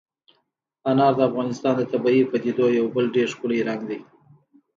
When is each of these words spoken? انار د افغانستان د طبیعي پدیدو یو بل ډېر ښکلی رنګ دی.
انار 0.89 1.13
د 1.17 1.19
افغانستان 1.29 1.73
د 1.77 1.81
طبیعي 1.91 2.23
پدیدو 2.31 2.65
یو 2.79 2.85
بل 2.95 3.05
ډېر 3.15 3.27
ښکلی 3.35 3.59
رنګ 3.67 3.81
دی. 3.89 3.99